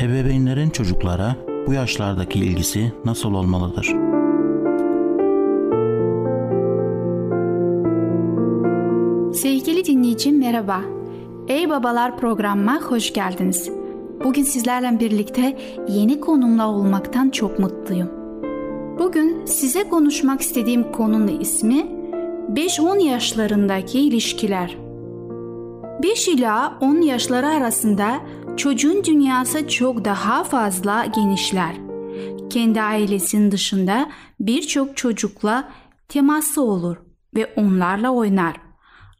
Ebeveynlerin 0.01 0.71
çocuklara 0.71 1.37
bu 1.67 1.73
yaşlardaki 1.73 2.39
ilgisi 2.39 2.93
nasıl 3.05 3.35
olmalıdır? 3.35 3.87
Sevgili 9.35 9.85
dinleyicim 9.85 10.39
merhaba. 10.39 10.81
Ey 11.49 11.71
Babalar 11.71 12.17
programıma 12.19 12.81
hoş 12.81 13.13
geldiniz. 13.13 13.71
Bugün 14.25 14.43
sizlerle 14.43 15.01
birlikte 15.01 15.59
yeni 15.89 16.21
konumla 16.21 16.71
olmaktan 16.71 17.31
çok 17.31 17.59
mutluyum. 17.59 18.09
Bugün 18.99 19.45
size 19.45 19.89
konuşmak 19.89 20.41
istediğim 20.41 20.93
konunun 20.93 21.41
ismi 21.41 21.96
5-10 22.53 23.03
yaşlarındaki 23.03 24.01
ilişkiler. 24.01 24.77
5 26.03 26.29
ila 26.29 26.79
10 26.81 27.01
yaşları 27.01 27.47
arasında 27.47 28.21
çocuğun 28.57 29.05
dünyası 29.05 29.69
çok 29.69 30.05
daha 30.05 30.45
fazla 30.45 31.05
genişler. 31.05 31.77
Kendi 32.51 32.83
ailesinin 32.83 33.51
dışında 33.51 34.09
birçok 34.41 34.97
çocukla 34.97 35.69
teması 36.09 36.63
olur 36.63 36.97
ve 37.35 37.55
onlarla 37.57 38.11
oynar. 38.11 38.57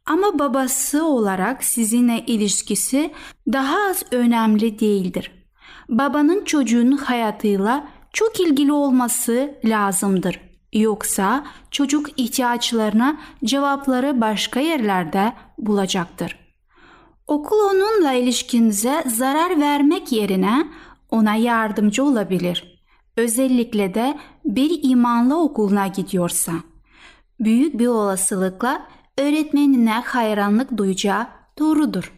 Ama 0.05 0.39
babası 0.39 1.05
olarak 1.05 1.63
sizinle 1.63 2.23
ilişkisi 2.27 3.11
daha 3.53 3.89
az 3.89 4.03
önemli 4.11 4.79
değildir. 4.79 5.31
Babanın 5.89 6.43
çocuğun 6.45 6.91
hayatıyla 6.91 7.87
çok 8.13 8.39
ilgili 8.39 8.71
olması 8.73 9.55
lazımdır. 9.65 10.46
Yoksa 10.73 11.45
çocuk 11.71 12.09
ihtiyaçlarına 12.17 13.17
cevapları 13.43 14.21
başka 14.21 14.59
yerlerde 14.59 15.33
bulacaktır. 15.57 16.47
Okul 17.27 17.57
onunla 17.57 18.13
ilişkinize 18.13 19.03
zarar 19.07 19.59
vermek 19.59 20.11
yerine 20.11 20.67
ona 21.09 21.35
yardımcı 21.35 22.03
olabilir. 22.03 22.83
Özellikle 23.17 23.93
de 23.93 24.17
bir 24.45 24.79
imanlı 24.83 25.41
okuluna 25.41 25.87
gidiyorsa. 25.87 26.51
Büyük 27.39 27.79
bir 27.79 27.87
olasılıkla 27.87 28.87
öğretmenine 29.17 30.03
hayranlık 30.05 30.77
duyacağı 30.77 31.27
doğrudur. 31.59 32.13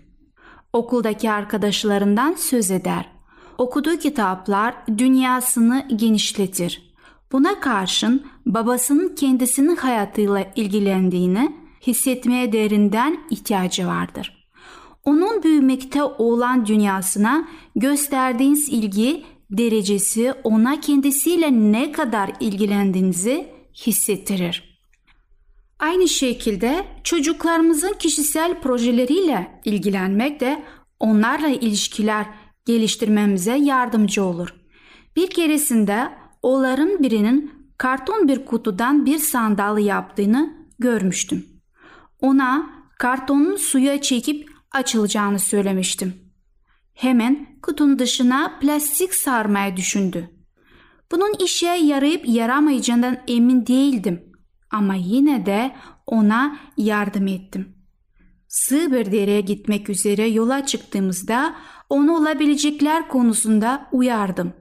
Okuldaki 0.73 1.31
arkadaşlarından 1.31 2.33
söz 2.33 2.71
eder. 2.71 3.09
Okuduğu 3.57 3.97
kitaplar 3.97 4.75
dünyasını 4.97 5.88
genişletir. 5.95 6.93
Buna 7.31 7.59
karşın 7.59 8.27
babasının 8.53 9.15
kendisinin 9.15 9.75
hayatıyla 9.75 10.51
ilgilendiğini 10.55 11.55
hissetmeye 11.88 12.51
derinden 12.51 13.19
ihtiyacı 13.29 13.88
vardır. 13.88 14.49
Onun 15.05 15.43
büyümekte 15.43 16.03
olan 16.03 16.65
dünyasına 16.65 17.47
gösterdiğiniz 17.75 18.69
ilgi 18.69 19.23
derecesi 19.51 20.33
ona 20.43 20.79
kendisiyle 20.79 21.51
ne 21.51 21.91
kadar 21.91 22.31
ilgilendiğinizi 22.39 23.47
hissettirir. 23.85 24.79
Aynı 25.79 26.07
şekilde 26.07 26.85
çocuklarımızın 27.03 27.93
kişisel 27.93 28.62
projeleriyle 28.62 29.62
ilgilenmek 29.65 30.39
de 30.39 30.63
onlarla 30.99 31.47
ilişkiler 31.47 32.25
geliştirmemize 32.65 33.55
yardımcı 33.55 34.23
olur. 34.23 34.55
Bir 35.15 35.29
keresinde 35.29 36.09
onların 36.41 37.03
birinin 37.03 37.59
karton 37.79 38.27
bir 38.27 38.45
kutudan 38.45 39.05
bir 39.05 39.17
sandalye 39.17 39.85
yaptığını 39.85 40.53
görmüştüm. 40.79 41.45
Ona 42.21 42.69
kartonun 42.97 43.55
suya 43.55 44.01
çekip 44.01 44.49
açılacağını 44.71 45.39
söylemiştim. 45.39 46.13
Hemen 46.93 47.59
kutunun 47.61 47.99
dışına 47.99 48.59
plastik 48.61 49.15
sarmaya 49.15 49.77
düşündü. 49.77 50.29
Bunun 51.11 51.33
işe 51.45 51.67
yarayıp 51.67 52.27
yaramayacağından 52.27 53.17
emin 53.27 53.65
değildim 53.65 54.31
ama 54.71 54.95
yine 54.95 55.45
de 55.45 55.75
ona 56.05 56.59
yardım 56.77 57.27
ettim. 57.27 57.75
Sığ 58.47 58.91
bir 58.91 59.11
dereye 59.11 59.41
gitmek 59.41 59.89
üzere 59.89 60.27
yola 60.27 60.65
çıktığımızda 60.65 61.55
onu 61.89 62.17
olabilecekler 62.17 63.07
konusunda 63.07 63.89
uyardım. 63.91 64.53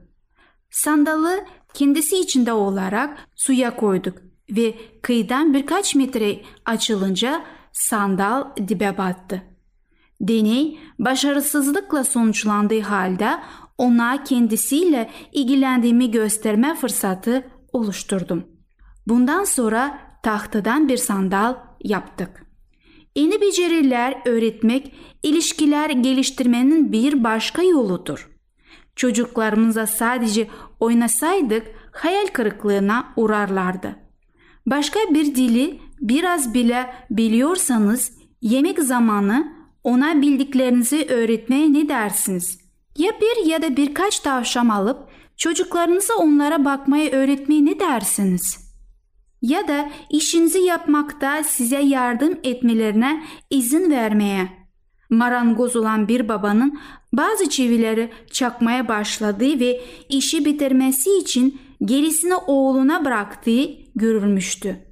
Sandalı 0.69 1.45
kendisi 1.73 2.17
içinde 2.17 2.53
olarak 2.53 3.27
suya 3.35 3.75
koyduk 3.75 4.17
ve 4.51 4.75
kıyıdan 5.01 5.53
birkaç 5.53 5.95
metre 5.95 6.41
açılınca 6.65 7.43
sandal 7.71 8.55
dibe 8.67 8.97
battı. 8.97 9.41
Deney 10.21 10.79
başarısızlıkla 10.99 12.03
sonuçlandığı 12.03 12.81
halde 12.81 13.39
ona 13.77 14.23
kendisiyle 14.23 15.09
ilgilendiğimi 15.31 16.11
gösterme 16.11 16.75
fırsatı 16.75 17.47
oluşturdum. 17.73 18.43
Bundan 19.07 19.43
sonra 19.43 19.99
tahtadan 20.23 20.89
bir 20.89 20.97
sandal 20.97 21.55
yaptık. 21.83 22.45
Yeni 23.15 23.41
beceriler 23.41 24.21
öğretmek, 24.25 24.93
ilişkiler 25.23 25.89
geliştirmenin 25.89 26.91
bir 26.91 27.23
başka 27.23 27.63
yoludur. 27.63 28.29
Çocuklarımıza 28.99 29.87
sadece 29.87 30.47
oynasaydık 30.79 31.67
hayal 31.91 32.27
kırıklığına 32.27 33.13
uğrarlardı. 33.15 33.95
Başka 34.65 34.99
bir 35.09 35.35
dili 35.35 35.79
biraz 36.01 36.53
bile 36.53 36.93
biliyorsanız 37.09 38.11
yemek 38.41 38.79
zamanı 38.79 39.53
ona 39.83 40.21
bildiklerinizi 40.21 41.07
öğretmeye 41.09 41.73
ne 41.73 41.89
dersiniz? 41.89 42.59
Ya 42.97 43.11
bir 43.21 43.45
ya 43.45 43.61
da 43.61 43.77
birkaç 43.77 44.19
tavşan 44.19 44.69
alıp 44.69 45.09
çocuklarınıza 45.37 46.13
onlara 46.13 46.65
bakmayı 46.65 47.11
öğretmeye 47.11 47.65
ne 47.65 47.79
dersiniz? 47.79 48.73
Ya 49.41 49.67
da 49.67 49.89
işinizi 50.09 50.59
yapmakta 50.59 51.43
size 51.43 51.79
yardım 51.79 52.39
etmelerine 52.43 53.23
izin 53.49 53.91
vermeye. 53.91 54.59
Marangoz 55.09 55.75
olan 55.75 56.07
bir 56.07 56.29
babanın 56.29 56.79
bazı 57.13 57.49
çivileri 57.49 58.11
çakmaya 58.31 58.87
başladığı 58.87 59.59
ve 59.59 59.81
işi 60.09 60.45
bitirmesi 60.45 61.17
için 61.17 61.61
gerisini 61.85 62.35
oğluna 62.35 63.05
bıraktığı 63.05 63.65
görülmüştü. 63.95 64.85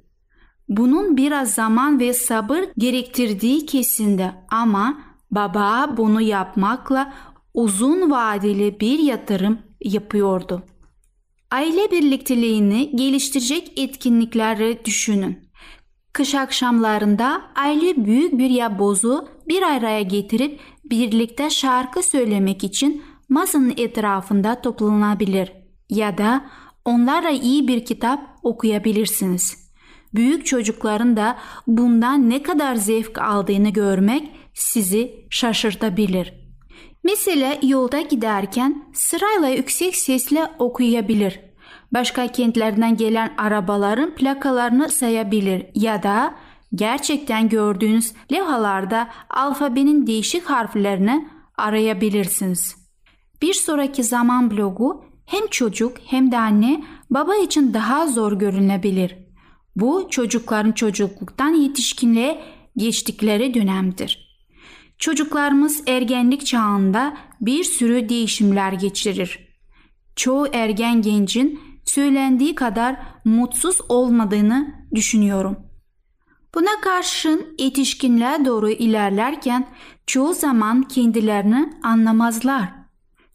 Bunun 0.68 1.16
biraz 1.16 1.54
zaman 1.54 2.00
ve 2.00 2.12
sabır 2.14 2.64
gerektirdiği 2.78 3.66
kesindi 3.66 4.32
ama 4.50 4.98
baba 5.30 5.94
bunu 5.96 6.20
yapmakla 6.20 7.12
uzun 7.54 8.10
vadeli 8.10 8.80
bir 8.80 8.98
yatırım 8.98 9.58
yapıyordu. 9.80 10.62
Aile 11.50 11.90
birlikteliğini 11.90 12.96
geliştirecek 12.96 13.72
etkinlikleri 13.76 14.84
düşünün. 14.84 15.48
Kış 16.12 16.34
akşamlarında 16.34 17.42
aile 17.56 18.04
büyük 18.04 18.38
bir 18.38 18.50
yabozu 18.50 19.28
bir 19.48 19.62
araya 19.62 20.02
getirip 20.02 20.60
birlikte 20.90 21.50
şarkı 21.50 22.02
söylemek 22.02 22.64
için 22.64 23.02
masanın 23.28 23.74
etrafında 23.76 24.60
toplanabilir 24.60 25.52
ya 25.90 26.18
da 26.18 26.44
onlarla 26.84 27.30
iyi 27.30 27.68
bir 27.68 27.84
kitap 27.84 28.20
okuyabilirsiniz. 28.42 29.68
Büyük 30.14 30.46
çocukların 30.46 31.16
da 31.16 31.38
bundan 31.66 32.30
ne 32.30 32.42
kadar 32.42 32.74
zevk 32.74 33.18
aldığını 33.18 33.68
görmek 33.68 34.30
sizi 34.54 35.26
şaşırtabilir. 35.30 36.34
Mesela 37.04 37.56
yolda 37.62 38.00
giderken 38.00 38.84
sırayla 38.94 39.48
yüksek 39.48 39.96
sesle 39.96 40.50
okuyabilir. 40.58 41.40
Başka 41.92 42.26
kentlerden 42.26 42.96
gelen 42.96 43.34
arabaların 43.38 44.14
plakalarını 44.14 44.88
sayabilir 44.88 45.66
ya 45.74 46.02
da 46.02 46.34
gerçekten 46.74 47.48
gördüğünüz 47.48 48.12
levhalarda 48.32 49.08
alfabenin 49.30 50.06
değişik 50.06 50.44
harflerini 50.44 51.28
arayabilirsiniz. 51.56 52.76
Bir 53.42 53.54
sonraki 53.54 54.04
zaman 54.04 54.50
blogu 54.50 55.04
hem 55.26 55.46
çocuk 55.46 55.96
hem 56.06 56.32
de 56.32 56.38
anne 56.38 56.84
baba 57.10 57.36
için 57.36 57.74
daha 57.74 58.06
zor 58.06 58.32
görünebilir. 58.32 59.16
Bu 59.76 60.06
çocukların 60.10 60.72
çocukluktan 60.72 61.54
yetişkinliğe 61.54 62.40
geçtikleri 62.76 63.54
dönemdir. 63.54 64.28
Çocuklarımız 64.98 65.82
ergenlik 65.86 66.46
çağında 66.46 67.16
bir 67.40 67.64
sürü 67.64 68.08
değişimler 68.08 68.72
geçirir. 68.72 69.48
Çoğu 70.16 70.48
ergen 70.52 71.02
gencin 71.02 71.60
söylendiği 71.84 72.54
kadar 72.54 72.96
mutsuz 73.24 73.78
olmadığını 73.88 74.74
düşünüyorum. 74.94 75.67
Buna 76.58 76.80
karşın 76.80 77.54
yetişkinliğe 77.58 78.44
doğru 78.44 78.70
ilerlerken 78.70 79.68
çoğu 80.06 80.34
zaman 80.34 80.82
kendilerini 80.82 81.72
anlamazlar. 81.82 82.68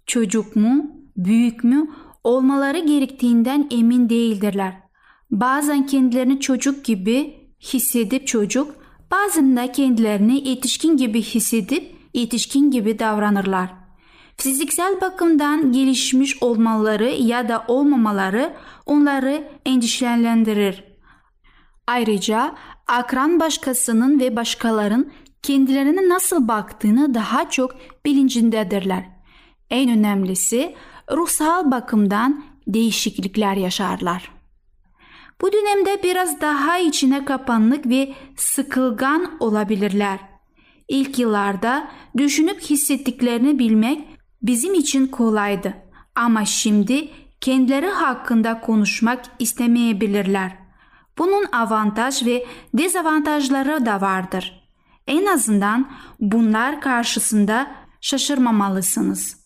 Çocuk 0.05 0.55
mu, 0.55 0.85
büyük 1.17 1.63
mü 1.63 1.87
olmaları 2.23 2.79
gerektiğinden 2.79 3.67
emin 3.71 4.09
değildirler. 4.09 4.73
Bazen 5.31 5.85
kendilerini 5.85 6.39
çocuk 6.39 6.85
gibi 6.85 7.49
hissedip 7.61 8.27
çocuk, 8.27 8.75
bazen 9.11 9.57
de 9.57 9.71
kendilerini 9.71 10.49
yetişkin 10.49 10.97
gibi 10.97 11.21
hissedip 11.21 11.95
yetişkin 12.13 12.71
gibi 12.71 12.99
davranırlar. 12.99 13.73
Fiziksel 14.37 15.01
bakımdan 15.01 15.71
gelişmiş 15.71 16.43
olmaları 16.43 17.09
ya 17.09 17.49
da 17.49 17.65
olmamaları 17.67 18.53
onları 18.85 19.47
endişelendirir. 19.65 20.93
Ayrıca 21.87 22.55
akran 22.87 23.39
başkasının 23.39 24.19
ve 24.19 24.35
başkaların 24.35 25.11
kendilerine 25.41 26.09
nasıl 26.09 26.47
baktığını 26.47 27.13
daha 27.13 27.49
çok 27.49 27.75
bilincindedirler. 28.05 29.03
En 29.69 29.89
önemlisi 29.89 30.75
ruhsal 31.11 31.71
bakımdan 31.71 32.43
değişiklikler 32.67 33.55
yaşarlar. 33.55 34.31
Bu 35.41 35.53
dönemde 35.53 36.03
biraz 36.03 36.41
daha 36.41 36.79
içine 36.79 37.25
kapanlık 37.25 37.89
ve 37.89 38.13
sıkılgan 38.35 39.37
olabilirler. 39.39 40.19
İlk 40.87 41.19
yıllarda 41.19 41.91
düşünüp 42.17 42.61
hissettiklerini 42.61 43.59
bilmek 43.59 44.07
bizim 44.41 44.73
için 44.73 45.07
kolaydı. 45.07 45.73
Ama 46.15 46.45
şimdi 46.45 47.09
kendileri 47.41 47.87
hakkında 47.87 48.61
konuşmak 48.61 49.25
istemeyebilirler. 49.39 50.62
Bunun 51.17 51.45
avantaj 51.51 52.25
ve 52.25 52.45
dezavantajları 52.73 53.85
da 53.85 54.01
vardır. 54.01 54.63
En 55.07 55.25
azından 55.25 55.91
bunlar 56.19 56.81
karşısında 56.81 57.71
şaşırmamalısınız. 58.01 59.43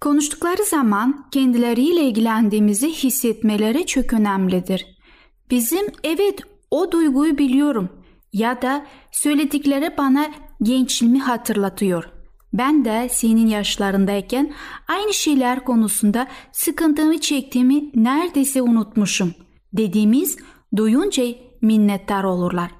Konuştukları 0.00 0.64
zaman 0.64 1.28
kendileriyle 1.30 2.00
ilgilendiğimizi 2.00 2.88
hissetmeleri 2.92 3.86
çok 3.86 4.12
önemlidir. 4.12 4.86
Bizim 5.50 5.86
evet 6.04 6.40
o 6.70 6.92
duyguyu 6.92 7.38
biliyorum 7.38 7.88
ya 8.32 8.62
da 8.62 8.86
söyledikleri 9.12 9.94
bana 9.98 10.30
gençliğimi 10.62 11.20
hatırlatıyor. 11.20 12.04
Ben 12.52 12.84
de 12.84 13.08
senin 13.10 13.46
yaşlarındayken 13.46 14.54
aynı 14.88 15.14
şeyler 15.14 15.64
konusunda 15.64 16.26
sıkıntımı 16.52 17.18
çektiğimi 17.18 17.90
neredeyse 17.94 18.62
unutmuşum 18.62 19.34
dediğimiz 19.72 20.36
duyunca 20.76 21.24
minnettar 21.62 22.24
olurlar. 22.24 22.70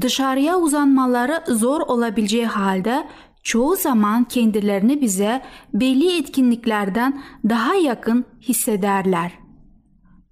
Dışarıya 0.00 0.58
uzanmaları 0.58 1.44
zor 1.48 1.80
olabileceği 1.80 2.46
halde 2.46 3.06
çoğu 3.42 3.76
zaman 3.76 4.24
kendilerini 4.24 5.00
bize 5.00 5.42
belli 5.74 6.18
etkinliklerden 6.18 7.22
daha 7.48 7.74
yakın 7.74 8.24
hissederler. 8.40 9.32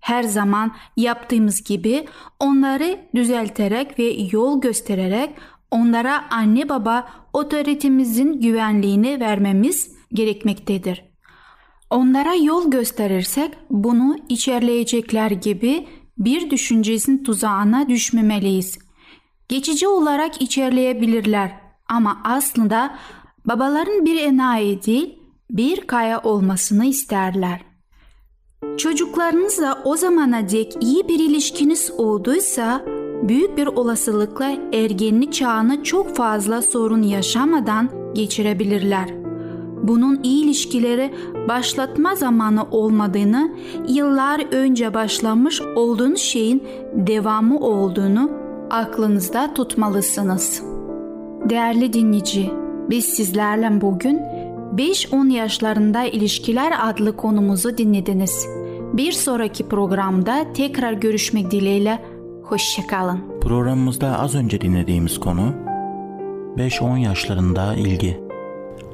Her 0.00 0.22
zaman 0.22 0.72
yaptığımız 0.96 1.62
gibi 1.64 2.06
onları 2.40 3.00
düzelterek 3.14 3.98
ve 3.98 4.16
yol 4.32 4.60
göstererek 4.60 5.30
onlara 5.70 6.30
anne 6.30 6.68
baba 6.68 7.08
otoritemizin 7.32 8.40
güvenliğini 8.40 9.20
vermemiz 9.20 9.92
gerekmektedir. 10.12 11.04
Onlara 11.90 12.34
yol 12.34 12.70
gösterirsek 12.70 13.50
bunu 13.70 14.16
içerleyecekler 14.28 15.30
gibi 15.30 15.86
bir 16.20 16.50
düşüncesin 16.50 17.24
tuzağına 17.24 17.88
düşmemeliyiz. 17.88 18.78
Geçici 19.48 19.88
olarak 19.88 20.42
içerleyebilirler 20.42 21.52
ama 21.88 22.20
aslında 22.24 22.96
babaların 23.44 24.04
bir 24.04 24.20
enayi 24.20 24.82
değil 24.82 25.18
bir 25.50 25.80
kaya 25.80 26.22
olmasını 26.22 26.84
isterler. 26.84 27.60
Çocuklarınızla 28.76 29.82
o 29.84 29.96
zamana 29.96 30.48
dek 30.50 30.76
iyi 30.80 31.08
bir 31.08 31.18
ilişkiniz 31.18 31.90
olduysa 31.96 32.84
büyük 33.22 33.56
bir 33.56 33.66
olasılıkla 33.66 34.52
ergenlik 34.72 35.32
çağını 35.32 35.84
çok 35.84 36.16
fazla 36.16 36.62
sorun 36.62 37.02
yaşamadan 37.02 37.90
geçirebilirler. 38.14 39.29
Bunun 39.82 40.20
iyi 40.22 40.44
ilişkileri 40.44 41.14
başlatma 41.48 42.14
zamanı 42.14 42.64
olmadığını, 42.70 43.50
yıllar 43.88 44.52
önce 44.52 44.94
başlamış 44.94 45.60
olduğunuz 45.76 46.20
şeyin 46.20 46.62
devamı 46.94 47.58
olduğunu 47.58 48.30
aklınızda 48.70 49.54
tutmalısınız. 49.54 50.62
Değerli 51.50 51.92
dinleyici, 51.92 52.50
biz 52.90 53.04
sizlerle 53.04 53.80
bugün 53.80 54.20
5-10 54.76 55.32
yaşlarında 55.32 56.04
ilişkiler 56.04 56.72
adlı 56.82 57.16
konumuzu 57.16 57.78
dinlediniz. 57.78 58.46
Bir 58.92 59.12
sonraki 59.12 59.68
programda 59.68 60.52
tekrar 60.54 60.92
görüşmek 60.92 61.50
dileğiyle 61.50 61.98
Hoşçakalın. 62.42 63.40
Programımızda 63.40 64.18
az 64.18 64.34
önce 64.34 64.60
dinlediğimiz 64.60 65.20
konu 65.20 65.54
5-10 66.56 66.98
yaşlarında 66.98 67.74
ilgi. 67.74 68.29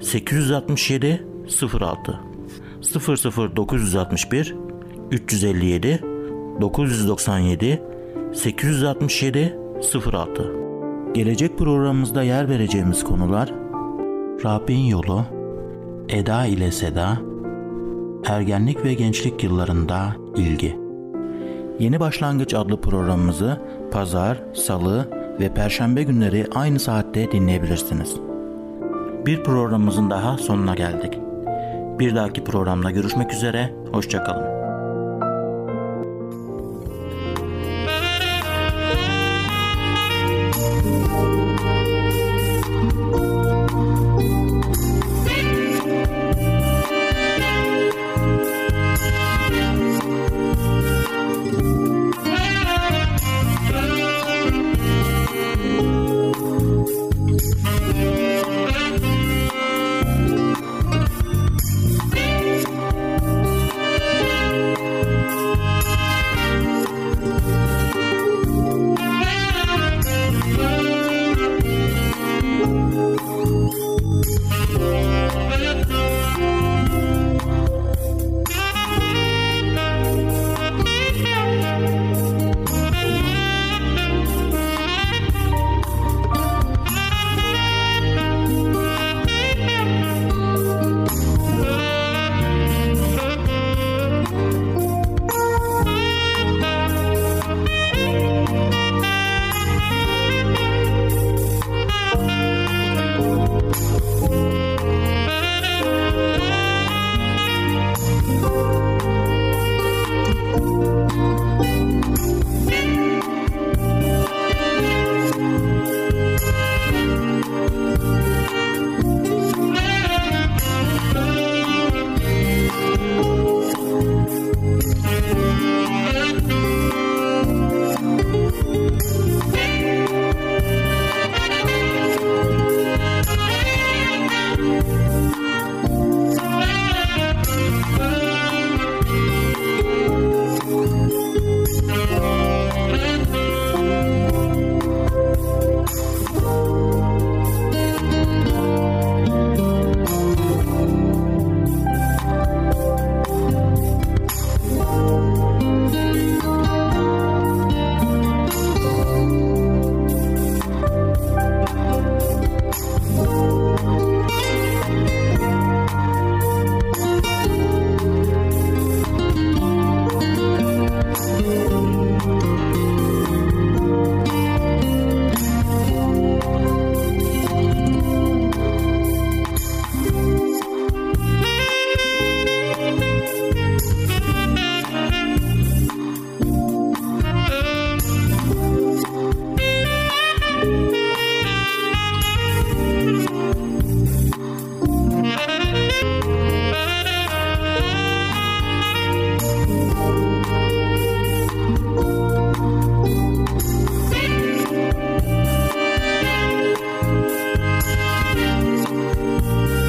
867 0.00 1.26
06 1.80 2.20
00961 3.56 4.54
357 5.10 6.00
997 6.60 7.82
867 8.32 9.58
06 10.12 10.52
Gelecek 11.14 11.58
programımızda 11.58 12.22
yer 12.22 12.48
vereceğimiz 12.48 13.04
konular 13.04 13.52
Rabbin 14.44 14.78
yolu, 14.78 15.24
Eda 16.08 16.46
ile 16.46 16.72
Seda, 16.72 17.18
ergenlik 18.26 18.84
ve 18.84 18.94
gençlik 18.94 19.44
yıllarında 19.44 20.16
ilgi. 20.36 20.78
Yeni 21.78 22.00
Başlangıç 22.00 22.54
adlı 22.54 22.80
programımızı 22.80 23.60
pazar, 23.92 24.42
salı 24.54 25.08
ve 25.40 25.54
perşembe 25.54 26.02
günleri 26.02 26.46
aynı 26.54 26.80
saatte 26.80 27.32
dinleyebilirsiniz. 27.32 28.16
Bir 29.26 29.44
programımızın 29.44 30.10
daha 30.10 30.38
sonuna 30.38 30.74
geldik. 30.74 31.18
Bir 31.98 32.14
dahaki 32.14 32.44
programda 32.44 32.90
görüşmek 32.90 33.32
üzere, 33.32 33.74
hoşçakalın. 33.92 34.53